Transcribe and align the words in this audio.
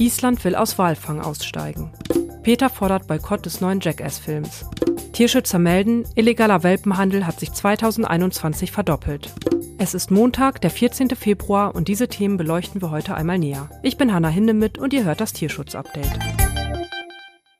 Island 0.00 0.44
will 0.44 0.54
aus 0.54 0.78
Walfang 0.78 1.20
aussteigen. 1.20 1.92
Peter 2.44 2.70
fordert 2.70 3.08
Boykott 3.08 3.44
des 3.44 3.60
neuen 3.60 3.80
Jackass-Films. 3.80 4.64
Tierschützer 5.12 5.58
melden, 5.58 6.04
illegaler 6.14 6.62
Welpenhandel 6.62 7.26
hat 7.26 7.40
sich 7.40 7.52
2021 7.52 8.70
verdoppelt. 8.70 9.34
Es 9.78 9.94
ist 9.94 10.12
Montag, 10.12 10.60
der 10.60 10.70
14. 10.70 11.10
Februar 11.10 11.74
und 11.74 11.88
diese 11.88 12.06
Themen 12.06 12.36
beleuchten 12.36 12.80
wir 12.80 12.92
heute 12.92 13.16
einmal 13.16 13.38
näher. 13.38 13.70
Ich 13.82 13.96
bin 13.96 14.14
Hanna 14.14 14.28
Hindemith 14.28 14.78
und 14.78 14.92
ihr 14.92 15.04
hört 15.04 15.20
das 15.20 15.32
Tierschutz-Update. 15.32 16.16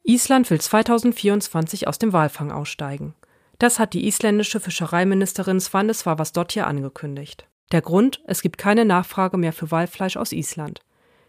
Island 0.05 0.49
will 0.49 0.61
2024 0.61 1.89
aus 1.89 1.99
dem 1.99 2.13
Walfang 2.13 2.53
aussteigen. 2.53 3.15
Das 3.59 3.81
hat 3.81 3.95
die 3.95 4.07
isländische 4.07 4.61
Fischereiministerin 4.61 5.59
Svanne 5.59 5.93
Svavarsdottir 5.93 6.69
angekündigt. 6.69 7.49
Der 7.73 7.83
Grund, 7.83 8.23
es 8.29 8.43
gibt 8.43 8.59
keine 8.59 8.85
Nachfrage 8.85 9.37
mehr 9.37 9.53
für 9.53 9.73
Walfleisch 9.73 10.17
aus 10.17 10.31
Island. 10.31 10.81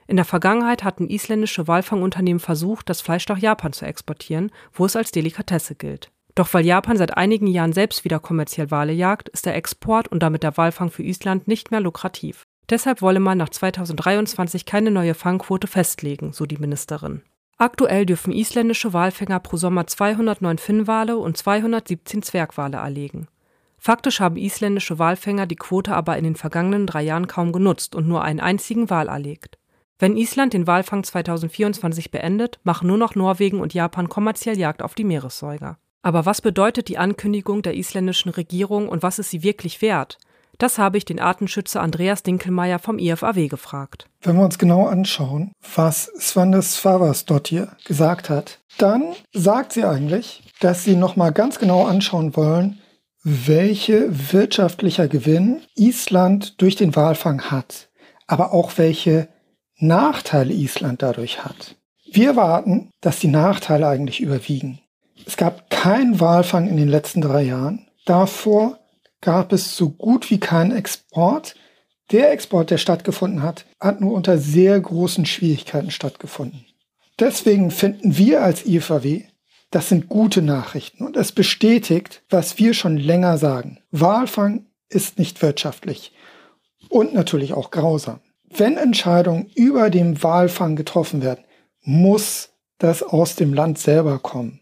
In 0.09 0.15
der 0.15 0.25
Vergangenheit 0.25 0.83
hatten 0.83 1.07
isländische 1.07 1.67
Walfangunternehmen 1.67 2.39
versucht, 2.39 2.89
das 2.89 2.99
Fleisch 2.99 3.27
nach 3.27 3.37
Japan 3.37 3.73
zu 3.73 3.85
exportieren, 3.85 4.51
wo 4.73 4.87
es 4.87 4.95
als 4.95 5.11
Delikatesse 5.11 5.75
gilt. 5.75 6.09
Doch 6.33 6.51
weil 6.51 6.65
Japan 6.65 6.97
seit 6.97 7.15
einigen 7.15 7.45
Jahren 7.45 7.73
selbst 7.73 8.03
wieder 8.03 8.19
kommerziell 8.19 8.71
Wale 8.71 8.91
jagt, 8.91 9.29
ist 9.29 9.45
der 9.45 9.55
Export 9.55 10.07
und 10.07 10.23
damit 10.23 10.41
der 10.41 10.57
Walfang 10.57 10.89
für 10.89 11.03
Island 11.03 11.47
nicht 11.47 11.69
mehr 11.69 11.79
lukrativ. 11.79 12.41
Deshalb 12.71 13.03
wolle 13.03 13.19
man 13.19 13.37
nach 13.37 13.49
2023 13.49 14.65
keine 14.65 14.89
neue 14.89 15.13
Fangquote 15.13 15.67
festlegen, 15.67 16.33
so 16.33 16.47
die 16.47 16.57
Ministerin. 16.57 17.21
Aktuell 17.59 18.07
dürfen 18.07 18.33
isländische 18.33 18.93
Walfänger 18.93 19.39
pro 19.39 19.57
Sommer 19.57 19.85
209 19.85 20.57
Finnwale 20.57 21.19
und 21.19 21.37
217 21.37 22.23
Zwergwale 22.23 22.77
erlegen. 22.77 23.27
Faktisch 23.77 24.21
haben 24.21 24.37
isländische 24.37 24.97
Walfänger 24.97 25.45
die 25.45 25.55
Quote 25.55 25.93
aber 25.93 26.17
in 26.17 26.23
den 26.23 26.35
vergangenen 26.35 26.87
drei 26.87 27.03
Jahren 27.03 27.27
kaum 27.27 27.51
genutzt 27.51 27.93
und 27.93 28.07
nur 28.07 28.23
einen 28.23 28.39
einzigen 28.39 28.89
Wal 28.89 29.07
erlegt. 29.07 29.58
Wenn 30.01 30.15
Island 30.15 30.53
den 30.53 30.65
Walfang 30.65 31.03
2024 31.03 32.09
beendet, 32.09 32.57
machen 32.63 32.87
nur 32.87 32.97
noch 32.97 33.15
Norwegen 33.15 33.59
und 33.59 33.73
Japan 33.73 34.07
kommerziell 34.07 34.57
Jagd 34.57 34.81
auf 34.81 34.95
die 34.95 35.03
Meeressäuger. 35.03 35.77
Aber 36.01 36.25
was 36.25 36.39
bedeutet 36.39 36.87
die 36.87 36.97
Ankündigung 36.97 37.61
der 37.61 37.75
isländischen 37.75 38.31
Regierung 38.31 38.87
und 38.87 39.03
was 39.03 39.19
ist 39.19 39.29
sie 39.29 39.43
wirklich 39.43 39.81
wert? 39.81 40.17
Das 40.57 40.77
habe 40.77 40.97
ich 40.97 41.03
den 41.03 41.19
Artenschützer 41.19 41.81
Andreas 41.81 42.23
Dinkelmeier 42.23 42.79
vom 42.79 42.97
IFAW 42.97 43.49
gefragt. 43.49 44.07
Wenn 44.21 44.37
wir 44.37 44.45
uns 44.45 44.57
genau 44.57 44.87
anschauen, 44.87 45.51
was 45.75 46.05
Svandes 46.17 46.75
Svavarsdottir 46.75 47.75
gesagt 47.85 48.29
hat, 48.29 48.59
dann 48.77 49.13
sagt 49.33 49.73
sie 49.73 49.83
eigentlich, 49.83 50.43
dass 50.61 50.85
sie 50.85 50.95
nochmal 50.95 51.33
ganz 51.33 51.59
genau 51.59 51.85
anschauen 51.85 52.37
wollen, 52.37 52.79
welche 53.23 54.07
wirtschaftlicher 54.31 55.09
Gewinn 55.09 55.61
Island 55.75 56.61
durch 56.61 56.77
den 56.77 56.95
Walfang 56.95 57.51
hat, 57.51 57.89
aber 58.27 58.53
auch 58.53 58.77
welche 58.77 59.27
Nachteile 59.79 60.53
Island 60.53 61.01
dadurch 61.01 61.43
hat. 61.43 61.75
Wir 62.11 62.35
warten, 62.35 62.89
dass 63.01 63.19
die 63.19 63.27
Nachteile 63.27 63.87
eigentlich 63.87 64.19
überwiegen. 64.19 64.79
Es 65.25 65.37
gab 65.37 65.69
keinen 65.69 66.19
Walfang 66.19 66.67
in 66.67 66.77
den 66.77 66.89
letzten 66.89 67.21
drei 67.21 67.43
Jahren. 67.43 67.87
Davor 68.05 68.79
gab 69.21 69.53
es 69.53 69.75
so 69.75 69.89
gut 69.89 70.31
wie 70.31 70.39
keinen 70.39 70.71
Export. 70.71 71.55
Der 72.11 72.31
Export, 72.31 72.71
der 72.71 72.77
stattgefunden 72.77 73.43
hat, 73.43 73.65
hat 73.79 74.01
nur 74.01 74.13
unter 74.13 74.37
sehr 74.37 74.79
großen 74.79 75.25
Schwierigkeiten 75.25 75.91
stattgefunden. 75.91 76.65
Deswegen 77.19 77.69
finden 77.69 78.17
wir 78.17 78.41
als 78.43 78.65
IFAW, 78.65 79.23
das 79.71 79.89
sind 79.89 80.09
gute 80.09 80.41
Nachrichten 80.41 81.05
und 81.05 81.15
es 81.15 81.31
bestätigt, 81.31 82.23
was 82.29 82.57
wir 82.57 82.73
schon 82.73 82.97
länger 82.97 83.37
sagen. 83.37 83.79
Walfang 83.91 84.65
ist 84.89 85.19
nicht 85.19 85.41
wirtschaftlich 85.41 86.13
und 86.89 87.13
natürlich 87.13 87.53
auch 87.53 87.69
grausam. 87.69 88.19
Wenn 88.59 88.75
Entscheidungen 88.75 89.49
über 89.55 89.89
den 89.89 90.21
Walfang 90.21 90.75
getroffen 90.75 91.21
werden, 91.21 91.45
muss 91.81 92.49
das 92.77 93.03
aus 93.03 93.37
dem 93.37 93.53
Land 93.53 93.79
selber 93.79 94.19
kommen. 94.19 94.59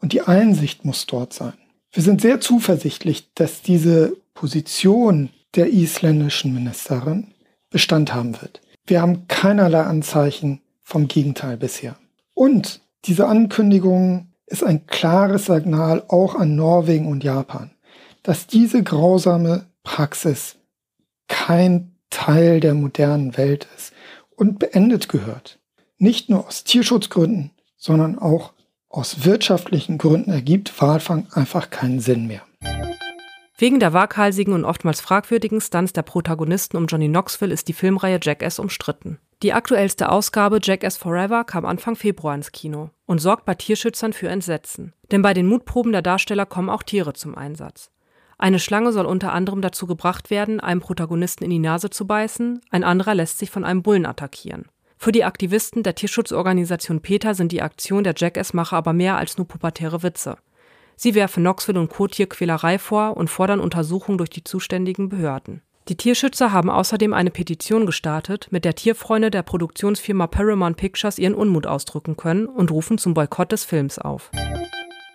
Und 0.00 0.14
die 0.14 0.22
Einsicht 0.22 0.86
muss 0.86 1.04
dort 1.04 1.34
sein. 1.34 1.52
Wir 1.92 2.02
sind 2.02 2.22
sehr 2.22 2.40
zuversichtlich, 2.40 3.32
dass 3.34 3.60
diese 3.60 4.16
Position 4.32 5.28
der 5.54 5.70
isländischen 5.70 6.54
Ministerin 6.54 7.34
Bestand 7.68 8.14
haben 8.14 8.40
wird. 8.40 8.62
Wir 8.86 9.02
haben 9.02 9.28
keinerlei 9.28 9.82
Anzeichen 9.82 10.62
vom 10.82 11.06
Gegenteil 11.06 11.58
bisher. 11.58 11.96
Und 12.32 12.80
diese 13.04 13.26
Ankündigung 13.26 14.28
ist 14.46 14.64
ein 14.64 14.86
klares 14.86 15.46
Signal 15.46 16.02
auch 16.08 16.34
an 16.34 16.56
Norwegen 16.56 17.08
und 17.08 17.22
Japan, 17.22 17.72
dass 18.22 18.46
diese 18.46 18.82
grausame 18.82 19.66
Praxis 19.82 20.56
kein 21.28 21.93
Teil 22.14 22.60
der 22.60 22.74
modernen 22.74 23.36
Welt 23.36 23.66
ist 23.76 23.92
und 24.36 24.60
beendet 24.60 25.08
gehört. 25.08 25.58
Nicht 25.98 26.30
nur 26.30 26.46
aus 26.46 26.62
Tierschutzgründen, 26.62 27.50
sondern 27.76 28.18
auch 28.18 28.52
aus 28.88 29.24
wirtschaftlichen 29.24 29.98
Gründen 29.98 30.30
ergibt 30.30 30.80
Walfang 30.80 31.26
einfach 31.32 31.70
keinen 31.70 31.98
Sinn 31.98 32.28
mehr. 32.28 32.42
Wegen 33.58 33.80
der 33.80 33.92
waghalsigen 33.92 34.54
und 34.54 34.64
oftmals 34.64 35.00
fragwürdigen 35.00 35.60
Stunts 35.60 35.92
der 35.92 36.02
Protagonisten 36.02 36.76
um 36.76 36.86
Johnny 36.86 37.08
Knoxville 37.08 37.52
ist 37.52 37.66
die 37.66 37.72
Filmreihe 37.72 38.20
Jackass 38.22 38.60
umstritten. 38.60 39.18
Die 39.42 39.52
aktuellste 39.52 40.08
Ausgabe 40.08 40.60
Jackass 40.62 40.96
Forever 40.96 41.42
kam 41.42 41.64
Anfang 41.64 41.96
Februar 41.96 42.36
ins 42.36 42.52
Kino 42.52 42.90
und 43.06 43.18
sorgt 43.18 43.44
bei 43.44 43.54
Tierschützern 43.54 44.12
für 44.12 44.28
Entsetzen. 44.28 44.92
Denn 45.10 45.22
bei 45.22 45.34
den 45.34 45.46
Mutproben 45.46 45.90
der 45.90 46.02
Darsteller 46.02 46.46
kommen 46.46 46.70
auch 46.70 46.84
Tiere 46.84 47.12
zum 47.12 47.36
Einsatz. 47.36 47.90
Eine 48.38 48.58
Schlange 48.58 48.92
soll 48.92 49.06
unter 49.06 49.32
anderem 49.32 49.60
dazu 49.60 49.86
gebracht 49.86 50.30
werden, 50.30 50.60
einem 50.60 50.80
Protagonisten 50.80 51.44
in 51.44 51.50
die 51.50 51.58
Nase 51.58 51.90
zu 51.90 52.06
beißen, 52.06 52.60
ein 52.70 52.84
anderer 52.84 53.14
lässt 53.14 53.38
sich 53.38 53.50
von 53.50 53.64
einem 53.64 53.82
Bullen 53.82 54.06
attackieren. 54.06 54.66
Für 54.98 55.12
die 55.12 55.24
Aktivisten 55.24 55.82
der 55.82 55.94
Tierschutzorganisation 55.94 57.00
PETA 57.00 57.34
sind 57.34 57.52
die 57.52 57.62
Aktionen 57.62 58.04
der 58.04 58.14
Jackass-Macher 58.16 58.76
aber 58.76 58.92
mehr 58.92 59.16
als 59.16 59.36
nur 59.36 59.46
pubertäre 59.46 60.02
Witze. 60.02 60.36
Sie 60.96 61.14
werfen 61.14 61.42
Knoxville 61.42 61.78
und 61.78 61.90
Co. 61.90 62.06
Tierquälerei 62.06 62.78
vor 62.78 63.16
und 63.16 63.28
fordern 63.28 63.60
Untersuchungen 63.60 64.18
durch 64.18 64.30
die 64.30 64.44
zuständigen 64.44 65.08
Behörden. 65.08 65.62
Die 65.88 65.96
Tierschützer 65.96 66.52
haben 66.52 66.70
außerdem 66.70 67.12
eine 67.12 67.30
Petition 67.30 67.84
gestartet, 67.84 68.48
mit 68.50 68.64
der 68.64 68.74
Tierfreunde 68.74 69.30
der 69.30 69.42
Produktionsfirma 69.42 70.26
Paramount 70.26 70.78
Pictures 70.78 71.18
ihren 71.18 71.34
Unmut 71.34 71.66
ausdrücken 71.66 72.16
können 72.16 72.46
und 72.46 72.70
rufen 72.70 72.96
zum 72.96 73.12
Boykott 73.12 73.52
des 73.52 73.64
Films 73.64 73.98
auf. 73.98 74.30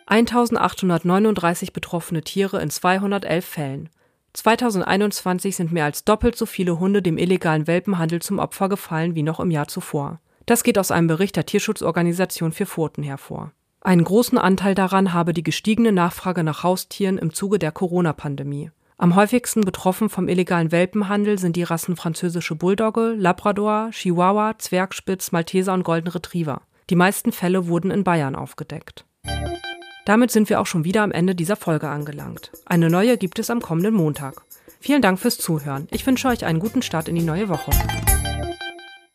1839 0.10 1.72
betroffene 1.72 2.24
Tiere 2.24 2.60
in 2.62 2.72
211 2.72 3.46
Fällen. 3.46 3.90
2021 4.34 5.56
sind 5.56 5.72
mehr 5.72 5.86
als 5.86 6.04
doppelt 6.04 6.36
so 6.36 6.48
viele 6.48 6.80
Hunde 6.80 7.04
dem 7.04 7.20
illegalen 7.20 7.68
Welpenhandel 7.68 8.20
zum 8.20 8.40
Opfer 8.40 8.70
gefallen 8.70 9.14
wie 9.14 9.22
noch 9.22 9.40
im 9.40 9.52
Jahr 9.52 9.68
zuvor. 9.68 10.20
Das 10.48 10.64
geht 10.64 10.80
aus 10.80 10.90
einem 10.90 11.06
Bericht 11.06 11.36
der 11.36 11.46
Tierschutzorganisation 11.46 12.52
für 12.52 12.66
Pfoten 12.66 13.04
hervor. 13.04 13.52
Einen 13.82 14.04
großen 14.04 14.40
Anteil 14.40 14.74
daran 14.74 15.14
habe 15.14 15.34
die 15.34 15.44
gestiegene 15.44 15.92
Nachfrage 15.92 16.44
nach 16.44 16.64
Haustieren 16.64 17.20
im 17.20 17.32
Zuge 17.32 17.60
der 17.60 17.72
Corona-Pandemie. 17.72 18.72
Am 18.98 19.16
häufigsten 19.16 19.62
betroffen 19.62 20.10
vom 20.10 20.28
illegalen 20.28 20.72
Welpenhandel 20.72 21.38
sind 21.38 21.56
die 21.56 21.64
Rassen 21.64 21.96
französische 21.96 22.56
Bulldogge, 22.56 23.14
Labrador, 23.16 23.92
Chihuahua, 23.92 24.58
Zwergspitz, 24.58 25.32
Malteser 25.32 25.74
und 25.74 25.84
Golden 25.84 26.10
Retriever. 26.10 26.64
Die 26.90 26.96
meisten 26.96 27.32
Fälle 27.32 27.68
wurden 27.68 27.92
in 27.92 28.04
Bayern 28.04 28.36
aufgedeckt. 28.36 29.06
Damit 30.06 30.32
sind 30.32 30.50
wir 30.50 30.60
auch 30.60 30.66
schon 30.66 30.84
wieder 30.84 31.04
am 31.04 31.12
Ende 31.12 31.36
dieser 31.36 31.56
Folge 31.56 31.90
angelangt. 31.90 32.52
Eine 32.66 32.90
neue 32.90 33.18
gibt 33.18 33.40
es 33.40 33.50
am 33.50 33.62
kommenden 33.62 33.94
Montag. 33.94 34.42
Vielen 34.80 35.02
Dank 35.02 35.20
fürs 35.20 35.38
Zuhören. 35.38 35.88
Ich 35.92 36.06
wünsche 36.08 36.28
euch 36.30 36.46
einen 36.46 36.60
guten 36.60 36.82
Start 36.82 37.10
in 37.10 37.16
die 37.16 37.22
neue 37.22 37.50
Woche. 37.50 37.72